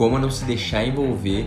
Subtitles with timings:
[0.00, 1.46] como não se deixar envolver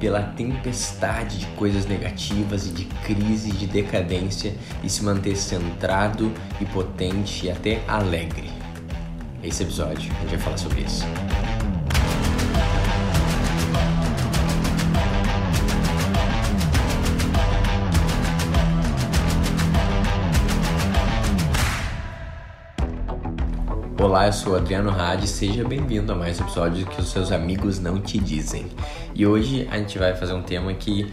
[0.00, 6.64] pela tempestade de coisas negativas e de crise, de decadência e se manter centrado e
[6.64, 8.48] potente e até alegre.
[9.44, 11.04] Esse episódio a gente vai falar sobre isso.
[24.00, 27.78] Olá, eu sou Adriano Hadi, seja bem-vindo a mais um episódio que os seus amigos
[27.78, 28.66] não te dizem.
[29.14, 31.12] E hoje a gente vai fazer um tema que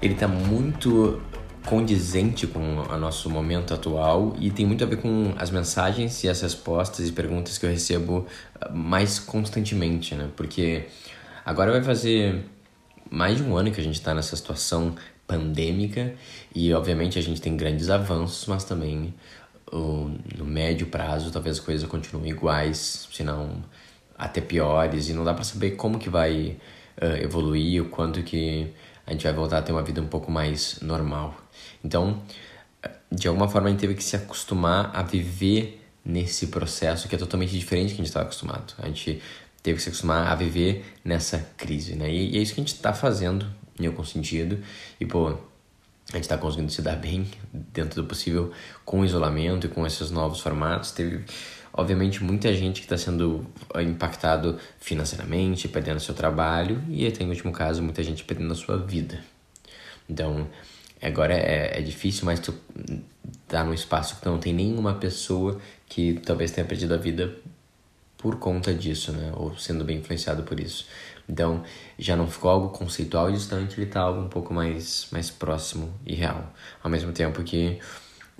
[0.00, 1.20] ele tá muito
[1.64, 6.28] condizente com o nosso momento atual e tem muito a ver com as mensagens e
[6.28, 8.24] as respostas e perguntas que eu recebo
[8.60, 10.28] ah, mais constantemente, né?
[10.36, 10.84] Porque
[11.44, 12.44] agora vai fazer
[13.10, 14.94] mais de um ano que a gente está nessa situação
[15.26, 16.14] pandêmica
[16.54, 19.12] e obviamente a gente tem grandes avanços, mas também
[19.72, 23.64] no médio prazo talvez as coisas continuem iguais, se não
[24.16, 26.56] até piores, e não dá para saber como que vai
[27.00, 28.72] uh, evoluir, o quanto que
[29.06, 31.36] a gente vai voltar a ter uma vida um pouco mais normal.
[31.84, 32.22] Então,
[33.10, 37.18] de alguma forma a gente teve que se acostumar a viver nesse processo que é
[37.18, 38.74] totalmente diferente do que a gente estava acostumado.
[38.78, 39.20] A gente
[39.62, 42.10] teve que se acostumar a viver nessa crise, né?
[42.10, 43.46] E, e é isso que a gente está fazendo,
[43.78, 44.58] em algum sentido.
[45.00, 45.36] E, pô,
[46.12, 48.52] a gente está conseguindo se dar bem dentro do possível
[48.84, 50.92] com o isolamento e com esses novos formatos.
[50.92, 51.24] Teve,
[51.72, 53.44] obviamente, muita gente que está sendo
[53.82, 58.76] impactado financeiramente, perdendo seu trabalho e até em último caso muita gente perdendo a sua
[58.78, 59.20] vida.
[60.08, 60.46] Então
[61.02, 62.54] agora é, é difícil, mas tu
[63.48, 67.36] tá num espaço que não tem nenhuma pessoa que talvez tenha perdido a vida
[68.18, 69.32] por conta disso, né?
[69.34, 70.86] Ou sendo bem influenciado por isso.
[71.28, 71.64] Então,
[71.98, 75.92] já não ficou algo conceitual e distante, ele está algo um pouco mais, mais próximo
[76.06, 76.52] e real.
[76.82, 77.78] Ao mesmo tempo que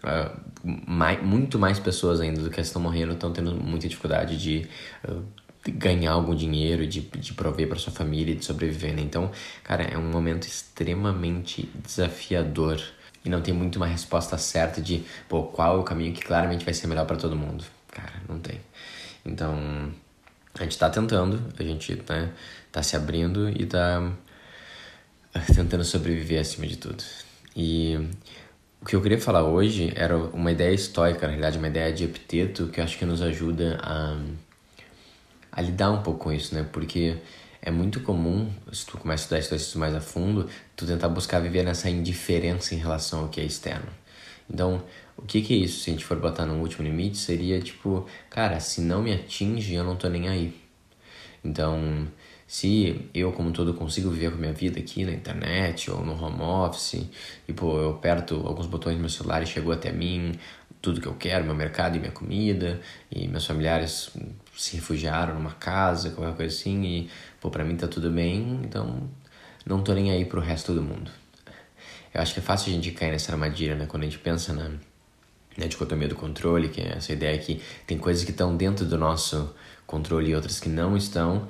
[0.05, 0.41] uh,
[0.87, 4.69] mais, muito mais pessoas ainda do que estão morrendo estão tendo muita dificuldade de,
[5.09, 5.23] uh,
[5.71, 8.95] ganhar algum dinheiro, de, de prover para sua família, de sobreviver.
[8.95, 9.03] Né?
[9.03, 9.31] Então,
[9.63, 12.81] cara, é um momento extremamente desafiador
[13.25, 16.65] e não tem muito uma resposta certa de pô, qual é o caminho que claramente
[16.65, 17.65] vai ser melhor para todo mundo.
[17.91, 18.61] Cara, não tem.
[19.27, 19.93] Então,
[20.55, 22.33] a gente está tentando, a gente né,
[22.71, 24.13] tá se abrindo e tá
[25.55, 27.03] tentando sobreviver acima de tudo.
[27.55, 27.97] E
[28.81, 32.05] o que eu queria falar hoje era uma ideia estoica, na realidade, uma ideia de
[32.05, 34.17] Epiteto que eu acho que nos ajuda a,
[35.51, 36.65] a lidar um pouco com isso, né?
[36.73, 37.17] Porque
[37.61, 41.41] é muito comum, se tu começa a estudar isso mais a fundo, tu tentar buscar
[41.41, 43.89] viver nessa indiferença em relação ao que é externo.
[44.49, 44.85] Então,
[45.17, 45.81] o que, que é isso?
[45.81, 49.75] Se a gente for botar no último limite, seria tipo, cara, se não me atinge,
[49.75, 50.55] eu não tô nem aí.
[51.45, 52.07] Então,
[52.47, 56.13] se eu, como todo, consigo viver com a minha vida aqui na internet ou no
[56.13, 57.09] home office,
[57.49, 60.33] e pô, eu aperto alguns botões no meu celular e chegou até mim
[60.81, 64.11] tudo que eu quero, meu mercado e minha comida, e meus familiares
[64.57, 67.11] se refugiaram numa casa, qualquer coisa assim, e
[67.41, 69.11] pô, pra mim tá tudo bem, então
[69.65, 71.11] não tô nem aí pro resto do mundo.
[72.15, 73.87] Eu acho que é fácil a gente cair nessa armadilha, né?
[73.87, 74.71] Quando a gente pensa na,
[75.57, 78.99] na dicotomia do controle, que é essa ideia que tem coisas que estão dentro do
[78.99, 79.55] nosso
[79.87, 81.47] controle e outras que não estão.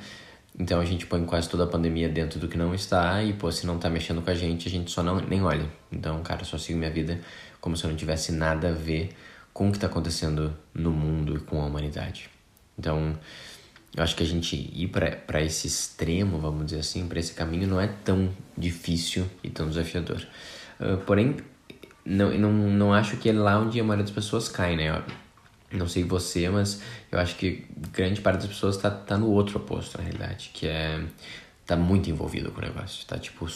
[0.59, 3.51] Então a gente põe quase toda a pandemia dentro do que não está e, pô,
[3.53, 5.69] se não tá mexendo com a gente, a gente só não nem olha.
[5.93, 7.21] Então, cara, só sigo minha vida
[7.61, 9.11] como se eu não tivesse nada a ver
[9.53, 12.31] com o que está acontecendo no mundo e com a humanidade.
[12.79, 13.19] Então,
[13.97, 17.67] eu acho que a gente ir para esse extremo, vamos dizer assim, para esse caminho
[17.67, 20.27] não é tão difícil e tão desafiador.
[20.79, 21.37] Uh, porém,
[22.07, 25.03] não, não, não acho que é lá onde a maioria das pessoas cai, né?
[25.71, 26.81] Eu não sei você, mas
[27.11, 30.67] eu acho que grande parte das pessoas tá, tá no outro oposto, na realidade, que
[30.67, 31.01] é
[31.67, 33.49] tá muito envolvido com o negócio, tá tipo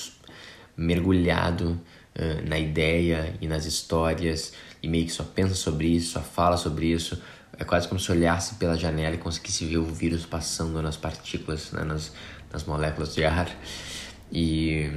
[0.77, 1.81] mergulhado
[2.17, 4.53] uh, na ideia e nas histórias
[4.83, 7.23] e meio que só pensa sobre isso, só fala sobre isso.
[7.57, 11.71] É quase como se olhasse pela janela e conseguisse ver o vírus passando nas partículas,
[11.73, 12.13] né, nas,
[12.53, 13.49] nas moléculas de ar.
[14.33, 14.91] E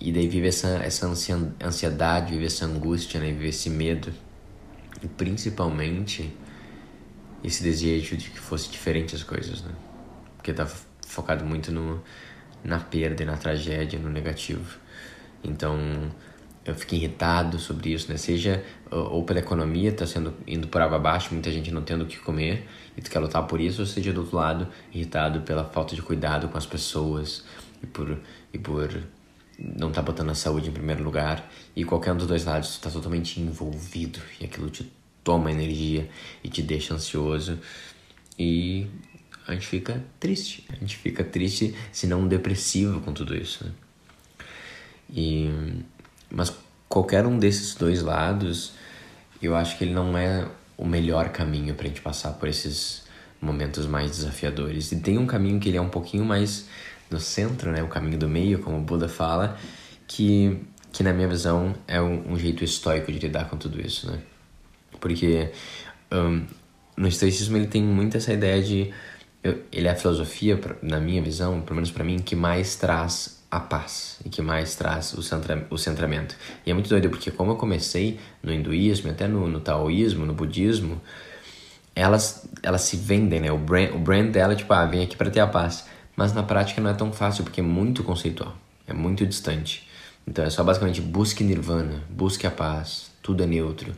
[0.00, 3.30] e daí vive essa, essa ansiedade, vive essa angústia, né?
[3.30, 4.12] Vive esse medo.
[5.02, 6.34] E principalmente
[7.42, 9.72] esse desejo de que fosse diferente as coisas, né?
[10.36, 10.66] Porque tá
[11.06, 12.02] focado muito no,
[12.62, 14.78] na perda e na tragédia, no negativo.
[15.42, 15.78] Então
[16.64, 18.16] eu fico irritado sobre isso, né?
[18.16, 22.06] Seja ou pela economia, tá sendo indo por água abaixo, muita gente não tendo o
[22.06, 22.66] que comer
[22.96, 26.02] e tu quer lutar por isso, ou seja do outro lado, irritado pela falta de
[26.02, 27.44] cuidado com as pessoas
[27.82, 28.18] e por,
[28.52, 29.02] e por
[29.58, 32.90] não tá botando a saúde em primeiro lugar e qualquer um dos dois lados está
[32.90, 34.90] totalmente envolvido e aquilo te
[35.22, 36.08] toma energia
[36.42, 37.58] e te deixa ansioso
[38.38, 38.86] e
[39.46, 43.64] a gente fica triste, a gente fica triste, se não depressivo com tudo isso.
[43.64, 43.72] Né?
[45.10, 45.50] E
[46.30, 46.52] mas
[46.88, 48.72] qualquer um desses dois lados,
[49.40, 53.04] eu acho que ele não é o melhor caminho para a gente passar por esses
[53.40, 54.90] momentos mais desafiadores.
[54.90, 56.66] E tem um caminho que ele é um pouquinho mais
[57.14, 57.82] no centro, né?
[57.82, 59.56] O caminho do meio, como o Buda fala,
[60.06, 60.60] que,
[60.92, 64.18] que na minha visão é um, um jeito estoico de lidar com tudo isso, né?
[65.00, 65.50] Porque
[66.12, 66.44] um,
[66.96, 68.92] no estoicismo ele tem muito essa ideia de
[69.42, 73.42] eu, ele é a filosofia, na minha visão, pelo menos para mim, que mais traz
[73.50, 76.34] a paz e que mais traz o, centra, o centramento.
[76.66, 80.32] E é muito doido porque como eu comecei no hinduísmo, até no, no taoísmo, no
[80.32, 81.00] budismo,
[81.94, 83.52] elas, elas se vendem, né?
[83.52, 85.86] O brand, o brand dela é tipo, ah, vem aqui para ter a paz.
[86.16, 88.56] Mas na prática não é tão fácil porque é muito conceitual,
[88.86, 89.88] é muito distante.
[90.26, 93.92] Então é só basicamente busque nirvana, busque a paz, tudo é neutro.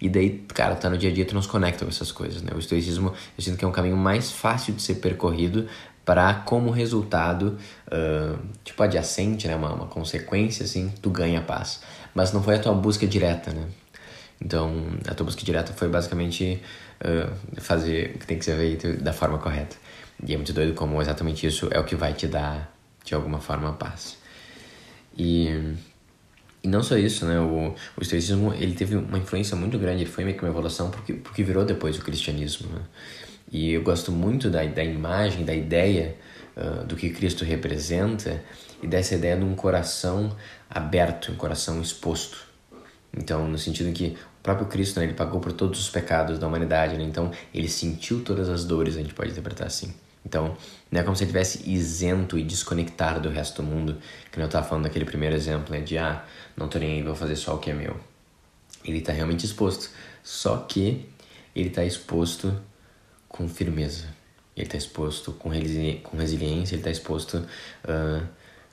[0.00, 2.52] E daí, cara, tá no dia a dia, tu nos conecta com essas coisas, né?
[2.54, 5.68] O estoicismo, eu sinto que é um caminho mais fácil de ser percorrido
[6.04, 9.56] para, como resultado, uh, tipo adjacente, né?
[9.56, 11.80] Uma, uma consequência, assim, tu ganha paz.
[12.14, 13.66] Mas não foi a tua busca direta, né?
[14.40, 14.72] Então,
[15.08, 16.62] a tua busca direta foi basicamente
[17.00, 19.76] uh, fazer o que tem que ser feito da forma correta.
[20.26, 22.74] E é muito doido como exatamente isso é o que vai te dar,
[23.04, 24.18] de alguma forma, paz.
[25.16, 25.76] E
[26.62, 27.38] e não só isso, né?
[27.38, 30.90] O, o estoicismo ele teve uma influência muito grande, ele foi meio que uma evolução
[30.90, 32.68] porque, porque virou depois o cristianismo.
[32.70, 32.82] Né?
[33.50, 36.16] E eu gosto muito da, da imagem, da ideia
[36.56, 38.42] uh, do que Cristo representa
[38.82, 40.36] e dessa ideia de um coração
[40.68, 42.46] aberto, um coração exposto.
[43.16, 46.46] Então, no sentido que o próprio Cristo, né, ele pagou por todos os pecados da
[46.46, 47.04] humanidade, né?
[47.04, 49.94] então ele sentiu todas as dores, a gente pode interpretar assim.
[50.24, 50.56] Então,
[50.90, 53.98] não é como se ele estivesse isento e desconectado do resto do mundo,
[54.30, 55.80] que eu estava falando daquele primeiro exemplo, né?
[55.80, 56.24] De, ah,
[56.56, 57.98] não tô nem aí, vou fazer só o que é meu.
[58.84, 59.90] Ele está realmente exposto,
[60.22, 61.08] só que
[61.54, 62.60] ele está exposto
[63.28, 64.06] com firmeza.
[64.56, 68.26] Ele está exposto com, resili com resiliência, ele está exposto uh,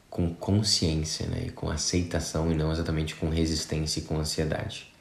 [0.09, 1.45] com consciência, né?
[1.47, 4.91] E com aceitação e não exatamente com resistência e com ansiedade.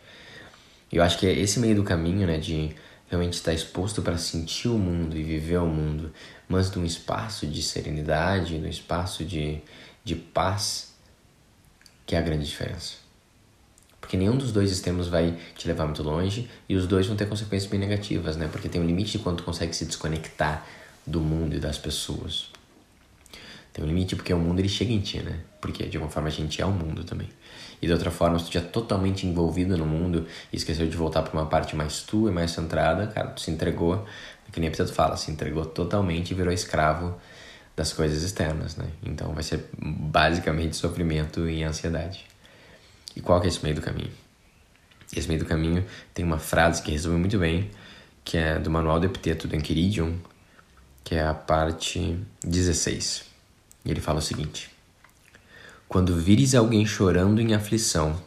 [0.93, 2.39] Eu acho que é esse meio do caminho, né?
[2.39, 2.75] De
[3.09, 6.13] realmente estar exposto para sentir o mundo e viver o mundo,
[6.49, 9.61] mas num espaço de serenidade, num espaço de,
[10.03, 10.95] de paz,
[12.07, 13.05] que é a grande diferença.
[14.01, 17.27] Porque nenhum dos dois extremos vai te levar muito longe e os dois vão ter
[17.27, 18.49] consequências bem negativas, né?
[18.49, 20.67] Porque tem um limite de quanto consegue se desconectar
[21.07, 22.51] do mundo e das pessoas.
[23.73, 25.41] Tem um limite porque o mundo ele chega em ti, né?
[25.59, 27.29] Porque de alguma forma a gente é o mundo também.
[27.81, 31.23] E de outra forma, se tu já totalmente envolvido no mundo e esqueceu de voltar
[31.23, 34.07] para uma parte mais tua e mais centrada, cara, tu se entregou,
[34.53, 37.17] que nem Pedro fala, se entregou totalmente e virou escravo
[37.77, 38.87] das coisas externas, né?
[39.03, 42.25] Então vai ser basicamente sofrimento e ansiedade.
[43.17, 44.13] E qual que é esse meio do caminho?
[45.15, 47.71] Esse meio do caminho tem uma frase que resume muito bem,
[48.25, 50.19] que é do Manual do Epiteto do Enquiridium,
[51.03, 53.25] que é a parte 16.
[53.85, 54.74] E ele fala o seguinte:
[55.89, 58.21] Quando vires alguém chorando em aflição,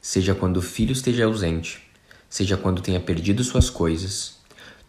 [0.00, 1.82] seja quando o filho esteja ausente,
[2.28, 4.38] seja quando tenha perdido suas coisas,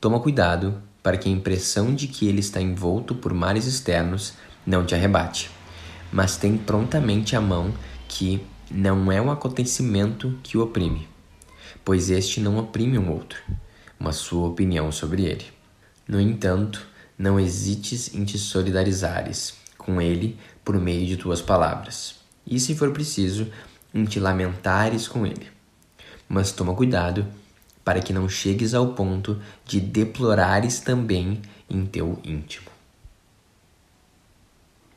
[0.02, 4.34] toma cuidado para que a impressão de que ele está envolto por males externos
[4.66, 5.50] não te arrebate,
[6.12, 7.74] mas tem prontamente a mão
[8.08, 11.08] que não é um acontecimento que o oprime,
[11.86, 13.40] pois este não oprime um outro,
[14.00, 15.46] mas sua opinião sobre ele.
[16.08, 16.86] No entanto,
[17.18, 22.16] não hesites em te solidarizares com ele por meio de tuas palavras,
[22.46, 23.50] e se for preciso,
[23.94, 25.48] em te lamentares com ele.
[26.28, 27.26] Mas toma cuidado
[27.84, 32.68] para que não chegues ao ponto de deplorares também em teu íntimo.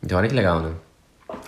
[0.02, 0.74] Então olha que legal, né?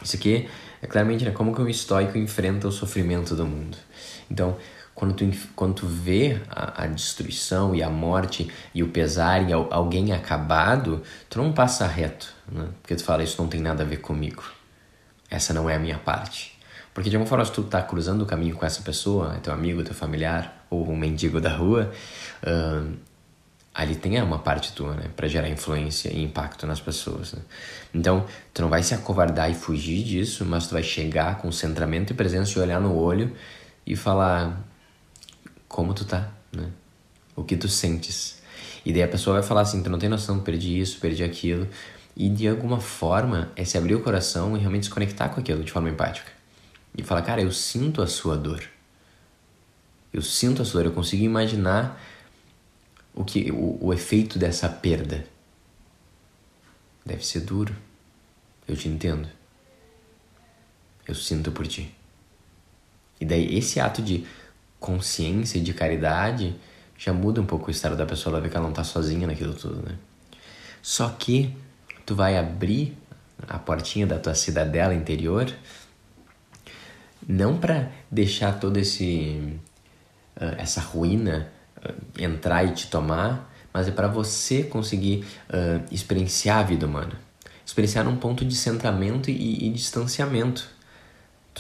[0.03, 0.49] Isso aqui
[0.83, 3.77] é claramente né, como que um estoico enfrenta o sofrimento do mundo.
[4.31, 4.57] Então,
[5.01, 9.51] quando tu, quando tu vê a, a destruição e a morte e o pesar e
[9.51, 12.69] alguém acabado, tu não passa reto, né?
[12.83, 14.45] Porque tu fala, isso não tem nada a ver comigo.
[15.31, 16.55] Essa não é a minha parte.
[16.93, 19.83] Porque de alguma forma, se tu tá cruzando o caminho com essa pessoa, teu amigo,
[19.83, 21.91] teu familiar, ou um mendigo da rua,
[22.43, 22.95] uh,
[23.75, 25.07] ali tem uma parte tua, né?
[25.17, 27.41] Pra gerar influência e impacto nas pessoas, né?
[27.95, 32.13] Então, tu não vai se acovardar e fugir disso, mas tu vai chegar com centramento
[32.13, 33.35] e presença e olhar no olho
[33.87, 34.69] e falar
[35.71, 36.69] como tu tá, né?
[37.37, 38.43] O que tu sentes.
[38.85, 41.69] E daí a pessoa vai falar assim, tu não tem noção, perdi isso, perdi aquilo.
[42.17, 45.63] E de alguma forma é se abrir o coração e realmente se conectar com aquilo
[45.63, 46.33] de forma empática
[46.99, 48.65] e falar, cara, eu sinto a sua dor.
[50.13, 52.03] Eu sinto a sua dor, eu consigo imaginar
[53.15, 55.25] o que o, o efeito dessa perda.
[57.07, 57.75] Deve ser duro.
[58.67, 59.29] Eu te entendo.
[61.07, 61.95] Eu sinto por ti.
[63.21, 64.27] E daí esse ato de
[64.81, 66.57] consciência de caridade
[66.99, 69.27] já muda um pouco o estado da pessoa, ela vê que ela não tá sozinha
[69.27, 69.97] naquilo tudo, né?
[70.83, 71.55] Só que
[72.05, 72.97] tu vai abrir
[73.49, 75.51] a portinha da tua cidadela interior
[77.27, 79.59] não para deixar todo esse
[80.37, 86.59] uh, essa ruína uh, entrar e te tomar, mas é para você conseguir uh, experienciar
[86.59, 87.13] a vida humana.
[87.65, 90.69] Experienciar num ponto de centramento e, e distanciamento.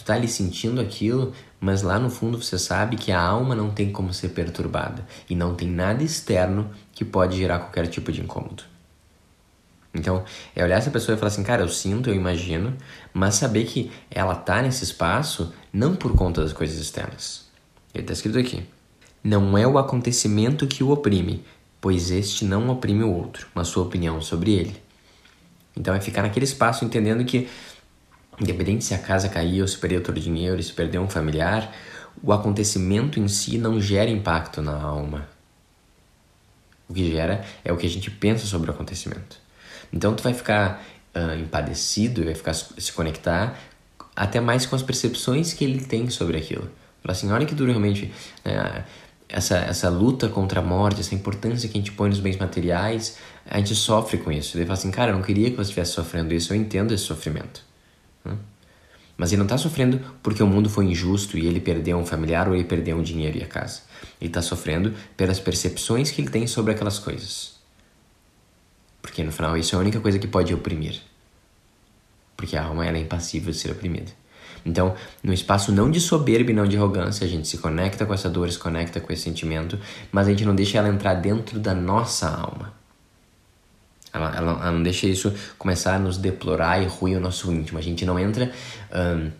[0.01, 3.71] Tu tá ali sentindo aquilo, mas lá no fundo você sabe que a alma não
[3.71, 8.23] tem como ser perturbada e não tem nada externo que pode gerar qualquer tipo de
[8.23, 8.63] incômodo.
[9.93, 10.25] Então,
[10.57, 12.75] é olhar essa pessoa e falar assim, cara, eu sinto, eu imagino,
[13.13, 17.45] mas saber que ela tá nesse espaço não por conta das coisas externas.
[17.93, 18.63] Ele tá escrito aqui.
[19.23, 21.45] Não é o acontecimento que o oprime,
[21.79, 24.81] pois este não oprime o outro, mas sua opinião sobre ele.
[25.77, 27.49] Então é ficar naquele espaço entendendo que,
[28.41, 31.75] independente se a casa cair, ou se perder todo o dinheiro, se perder um familiar,
[32.23, 35.29] o acontecimento em si não gera impacto na alma.
[36.89, 39.39] O que gera é o que a gente pensa sobre o acontecimento.
[39.93, 43.59] Então tu vai ficar uh, empadecido, vai ficar se conectar
[44.17, 46.69] até mais com as percepções que ele tem sobre aquilo.
[47.03, 48.13] Falar assim, olha que duro realmente
[48.45, 48.85] né,
[49.29, 53.19] essa, essa luta contra a morte, essa importância que a gente põe nos bens materiais,
[53.49, 54.57] a gente sofre com isso.
[54.57, 57.05] Ele fala assim, cara, eu não queria que você estivesse sofrendo isso, eu entendo esse
[57.05, 57.70] sofrimento.
[58.25, 58.37] Hum?
[59.17, 62.49] Mas ele não está sofrendo porque o mundo foi injusto e ele perdeu um familiar
[62.49, 63.83] ou ele perdeu um dinheiro e a casa.
[64.19, 67.61] Ele está sofrendo pelas percepções que ele tem sobre aquelas coisas.
[69.03, 71.03] Porque no final isso é a única coisa que pode oprimir.
[72.35, 74.11] Porque a alma ela é impassível de ser oprimida.
[74.65, 78.15] Então, no espaço não de soberba e não de arrogância, a gente se conecta com
[78.15, 79.79] essa dor, se conecta com esse sentimento,
[80.11, 82.80] mas a gente não deixa ela entrar dentro da nossa alma.
[84.13, 87.79] Ela, ela, ela não deixa isso começar a nos deplorar e ruir o nosso íntimo.
[87.79, 88.51] A gente não entra
[88.93, 89.31] um,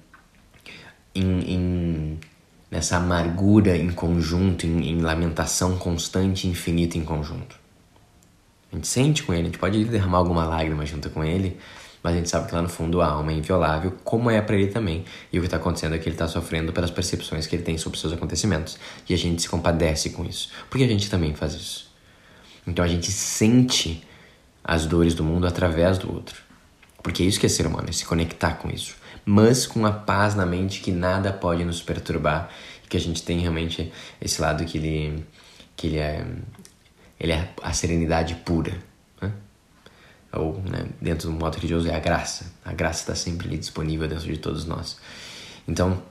[1.15, 2.19] em, em,
[2.71, 7.59] nessa amargura em conjunto, em, em lamentação constante infinita em conjunto.
[8.73, 11.59] A gente sente com ele, a gente pode derramar alguma lágrima junto com ele,
[12.03, 14.57] mas a gente sabe que lá no fundo a alma é inviolável, como é para
[14.57, 15.05] ele também.
[15.33, 17.77] E o que está acontecendo é que ele está sofrendo pelas percepções que ele tem
[17.77, 18.79] sobre seus acontecimentos.
[19.09, 21.91] E a gente se compadece com isso, porque a gente também faz isso.
[22.67, 24.05] Então a gente sente
[24.63, 26.43] as dores do mundo através do outro.
[27.03, 28.97] Porque é isso que é ser humano, é se conectar com isso.
[29.25, 32.51] Mas com a paz na mente que nada pode nos perturbar,
[32.89, 35.25] que a gente tem realmente esse lado que ele,
[35.77, 36.27] que ele é,
[37.19, 38.91] ele é a serenidade pura
[40.33, 42.53] ou né, dentro do modo religioso é a graça.
[42.65, 44.97] A graça está sempre ali disponível dentro de todos nós.
[45.67, 46.03] Então,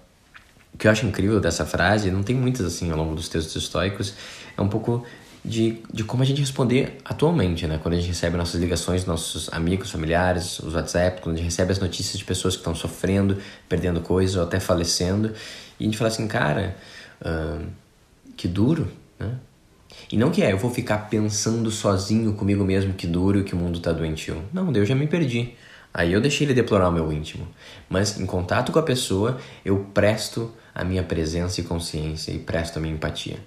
[0.73, 3.55] o que eu acho incrível dessa frase, não tem muitas assim ao longo dos textos
[3.55, 4.13] históricos,
[4.57, 5.05] é um pouco
[5.43, 7.79] de, de como a gente responder atualmente, né?
[7.81, 11.71] Quando a gente recebe nossas ligações, nossos amigos, familiares, os WhatsApp, quando a gente recebe
[11.71, 15.33] as notícias de pessoas que estão sofrendo, perdendo coisas ou até falecendo,
[15.79, 16.75] e a gente fala assim, cara,
[17.21, 17.65] uh,
[18.35, 19.31] que duro, né?
[20.11, 23.53] E não que é, eu vou ficar pensando sozinho comigo mesmo que duro e que
[23.53, 24.43] o mundo tá doentio.
[24.53, 25.53] Não, eu já me perdi.
[25.93, 27.47] Aí eu deixei ele deplorar o meu íntimo.
[27.89, 32.77] Mas em contato com a pessoa, eu presto a minha presença e consciência e presto
[32.77, 33.37] a minha empatia.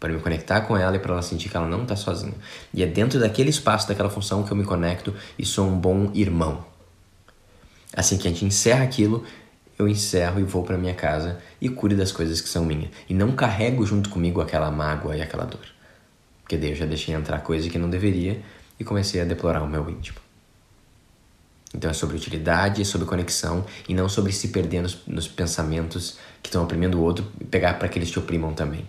[0.00, 2.34] Para me conectar com ela e para ela sentir que ela não está sozinha.
[2.72, 6.10] E é dentro daquele espaço, daquela função que eu me conecto e sou um bom
[6.14, 6.64] irmão.
[7.94, 9.24] Assim que a gente encerra aquilo,
[9.78, 12.90] eu encerro e vou para minha casa e cure das coisas que são minhas.
[13.08, 15.66] E não carrego junto comigo aquela mágoa e aquela dor.
[16.42, 18.42] Porque daí eu já deixei entrar coisa que não deveria
[18.78, 20.18] e comecei a deplorar o meu íntimo.
[21.74, 26.18] Então é sobre utilidade, é sobre conexão e não sobre se perder nos, nos pensamentos
[26.42, 28.84] que estão oprimindo o outro e pegar para que eles te oprimam também.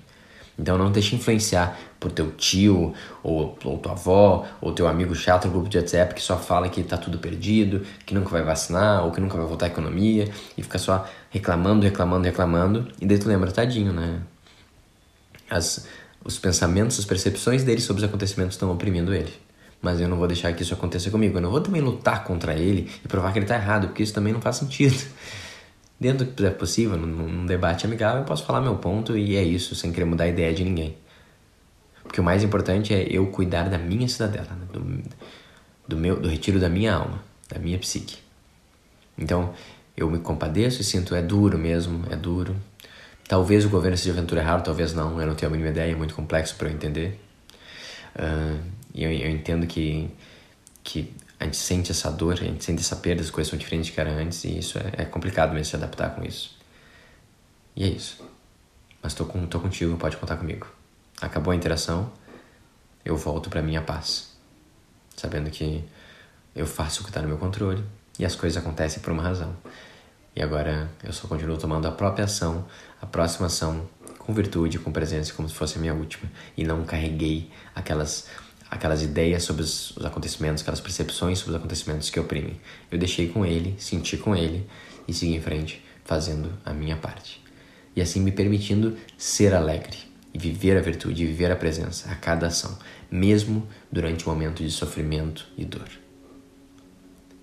[0.61, 5.45] Então não deixe influenciar por teu tio, ou, ou tua avó, ou teu amigo chato
[5.45, 9.03] no grupo de WhatsApp que só fala que tá tudo perdido, que nunca vai vacinar,
[9.03, 13.17] ou que nunca vai voltar à economia, e fica só reclamando, reclamando, reclamando, e daí
[13.17, 14.21] tu lembra, tadinho, né?
[15.49, 15.87] As,
[16.23, 19.33] os pensamentos, as percepções dele sobre os acontecimentos estão oprimindo ele.
[19.81, 21.37] Mas eu não vou deixar que isso aconteça comigo.
[21.37, 24.13] Eu não vou também lutar contra ele e provar que ele está errado, porque isso
[24.13, 24.95] também não faz sentido.
[26.01, 29.35] Dentro do que é possível, num, num debate amigável, eu posso falar meu ponto e
[29.37, 30.97] é isso, sem querer mudar a ideia de ninguém.
[32.03, 34.65] Porque o mais importante é eu cuidar da minha cidadela, né?
[34.73, 35.03] do,
[35.87, 38.17] do, meu, do retiro da minha alma, da minha psique.
[39.15, 39.53] Então,
[39.95, 42.55] eu me compadeço e sinto, é duro mesmo, é duro,
[43.31, 45.95] Talvez o governo seja aventura errado, talvez não, eu não tenho a mínima ideia, é
[45.95, 47.17] muito complexo para eu entender.
[48.13, 48.59] Uh,
[48.93, 50.09] e eu, eu, entendo que,
[50.83, 53.89] que a gente sente essa dor, a gente sente essa perda, as coisas são diferentes
[53.89, 56.55] do que era antes, e isso é, é complicado mesmo se adaptar com isso.
[57.75, 58.23] E é isso.
[59.01, 60.67] Mas tô, com, tô contigo, pode contar comigo.
[61.19, 62.11] Acabou a interação,
[63.03, 64.37] eu volto para minha paz.
[65.17, 65.83] Sabendo que
[66.55, 67.83] eu faço o que está no meu controle
[68.19, 69.55] e as coisas acontecem por uma razão.
[70.35, 72.67] E agora eu só continuo tomando a própria ação,
[73.01, 76.31] a próxima ação, com virtude, com presença, como se fosse a minha última.
[76.55, 78.27] E não carreguei aquelas,
[78.71, 82.59] aquelas ideias sobre os, os acontecimentos, aquelas percepções sobre os acontecimentos que oprimem.
[82.89, 84.65] Eu deixei com ele, senti com ele
[85.05, 87.43] e segui em frente, fazendo a minha parte.
[87.93, 89.97] E assim me permitindo ser alegre.
[90.33, 92.79] e viver a virtude, viver a presença a cada ação,
[93.11, 95.89] mesmo durante o um momento de sofrimento e dor.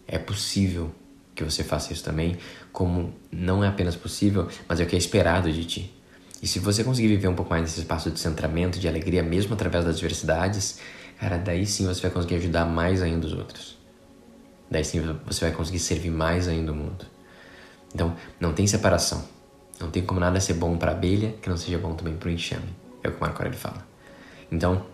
[0.07, 0.91] É possível
[1.35, 2.39] que você faça isso também,
[2.73, 5.95] como não é apenas possível, mas é o que é esperado de ti.
[6.43, 9.53] E se você conseguir viver um pouco mais nesse espaço de centramento, de alegria, mesmo
[9.53, 10.79] através das adversidades,
[11.21, 13.79] cara, daí sim você vai conseguir ajudar mais ainda os outros.
[14.71, 17.07] Daí sim você vai conseguir servir mais ainda o mundo.
[17.95, 19.25] Então, não tem separação.
[19.81, 22.33] Não tem como nada ser bom para abelha que não seja bom também para o
[22.33, 22.69] enxame.
[23.03, 23.87] É o que o Marco Aurélio fala.
[24.51, 24.85] Então,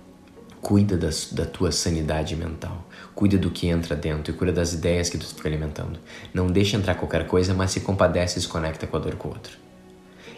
[0.61, 2.87] cuida das, da tua sanidade mental.
[3.15, 5.99] Cuida do que entra dentro e cuida das ideias que tu fica alimentando.
[6.33, 9.29] Não deixa entrar qualquer coisa, mas se compadece e se conecta com a dor com
[9.29, 9.59] o outro.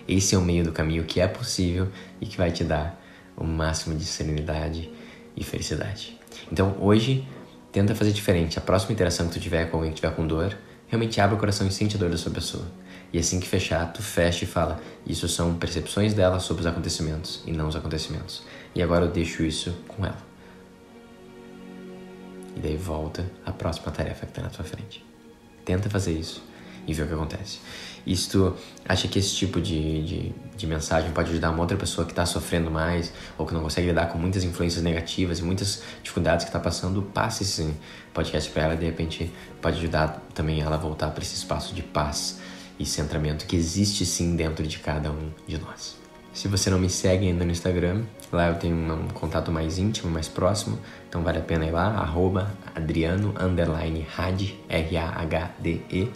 [0.09, 1.89] Esse é o meio do caminho que é possível
[2.21, 3.01] e que vai te dar
[3.37, 4.91] o máximo de serenidade
[5.37, 6.19] e felicidade.
[6.51, 7.27] Então, hoje,
[7.71, 8.59] tenta fazer diferente.
[8.59, 10.57] A próxima interação que tu tiver com alguém que tiver com dor,
[10.89, 12.65] realmente abre o coração e sente a dor da sua pessoa.
[13.13, 17.43] E assim que fechar, tu fecha e fala: Isso são percepções dela sobre os acontecimentos
[17.47, 18.43] e não os acontecimentos.
[18.75, 20.19] E agora eu deixo isso com ela.
[22.57, 25.05] E daí volta a próxima tarefa que está na tua frente.
[25.65, 26.43] Tenta fazer isso
[26.87, 27.59] e ver o que acontece.
[28.07, 28.55] E se tu
[28.89, 32.25] acha que esse tipo de, de, de mensagem pode ajudar uma outra pessoa que está
[32.25, 36.51] sofrendo mais ou que não consegue lidar com muitas influências negativas e muitas dificuldades que
[36.51, 37.75] está passando, passe esse
[38.15, 41.75] podcast para ela e de repente pode ajudar também ela a voltar para esse espaço
[41.75, 42.39] de paz
[42.79, 45.97] e centramento que existe sim dentro de cada um de nós.
[46.33, 50.13] Se você não me segue ainda no Instagram, lá eu tenho um contato mais íntimo,
[50.13, 50.79] mais próximo,
[51.09, 54.07] então vale a pena ir lá, arroba adriano, underline,
[54.69, 56.11] R-A-H-D-E.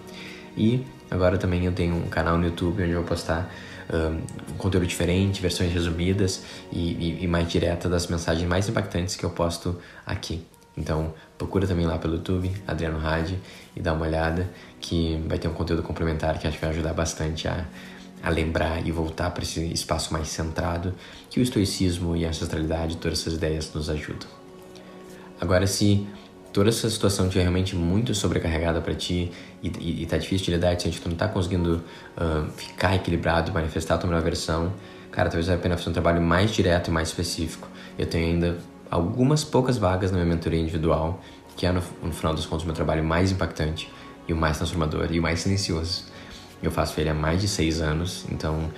[0.60, 3.50] E agora também eu tenho um canal no YouTube onde eu vou postar
[3.90, 9.24] um, conteúdo diferente, versões resumidas e, e, e mais direta das mensagens mais impactantes que
[9.24, 10.44] eu posto aqui.
[10.76, 13.38] Então procura também lá pelo YouTube, Adriano Hadi,
[13.74, 16.92] e dá uma olhada que vai ter um conteúdo complementar que acho que vai ajudar
[16.92, 17.64] bastante a,
[18.22, 20.94] a lembrar e voltar para esse espaço mais centrado
[21.30, 24.28] que o estoicismo e a ancestralidade, todas essas ideias nos ajudam.
[25.40, 26.06] Agora, se
[26.52, 29.30] toda essa situação estiver realmente muito sobrecarregada para ti
[29.62, 31.82] e, e, e tá difícil de lidar, se tu não tá conseguindo
[32.16, 34.72] uh, ficar equilibrado e manifestar a tua melhor versão,
[35.10, 37.68] cara, talvez valha a pena fazer um trabalho mais direto e mais específico.
[37.98, 38.58] Eu tenho ainda
[38.90, 41.22] algumas poucas vagas na minha mentoria individual,
[41.56, 43.90] que é no, no final dos contos o meu trabalho mais impactante
[44.26, 46.04] e o mais transformador e o mais silencioso.
[46.62, 48.70] Eu faço ele há mais de seis anos, então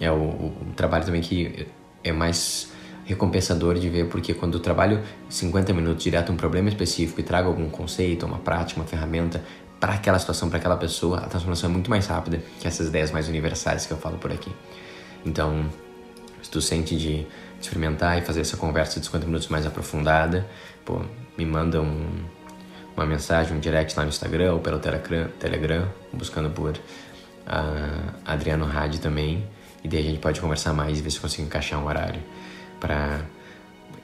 [0.00, 1.66] é o, o trabalho também que
[2.02, 2.72] é mais
[3.04, 7.48] recompensador de ver, porque quando eu trabalho 50 minutos direto um problema específico e trago
[7.48, 9.42] algum conceito, uma prática, uma ferramenta
[9.78, 13.10] para aquela situação, para aquela pessoa, a transformação é muito mais rápida que essas ideias
[13.10, 14.50] mais universais que eu falo por aqui.
[15.26, 15.66] Então,
[16.42, 17.26] se tu sente de
[17.60, 20.46] experimentar e fazer essa conversa de 50 minutos mais aprofundada,
[20.84, 21.00] pô,
[21.36, 22.06] me manda um,
[22.96, 28.64] uma mensagem, um direct lá no Instagram ou pelo Telegram, Telegram buscando por uh, Adriano
[28.66, 29.46] Hadi também.
[29.82, 32.22] E daí a gente pode conversar mais e ver se consigo encaixar um horário
[32.84, 33.24] para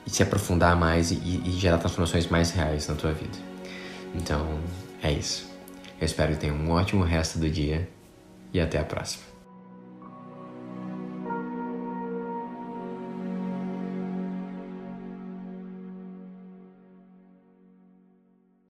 [0.07, 1.15] se aprofundar mais e,
[1.45, 3.37] e gerar transformações mais reais na tua vida.
[4.15, 4.59] Então,
[5.03, 5.47] é isso.
[5.99, 7.87] Eu espero que tenha um ótimo resto do dia
[8.51, 9.30] e até a próxima.